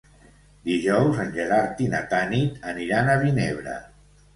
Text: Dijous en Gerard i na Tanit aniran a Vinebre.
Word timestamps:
Dijous 0.69 1.21
en 1.25 1.29
Gerard 1.37 1.85
i 1.87 1.91
na 1.95 2.03
Tanit 2.17 2.61
aniran 2.77 3.15
a 3.17 3.23
Vinebre. 3.27 3.83